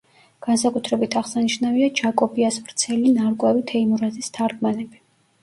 [0.43, 5.01] განსაკუთრებით აღსანიშნავია ჯაკობიას ვრცელი ნარკვევი „თეიმურაზის თარგმანები“.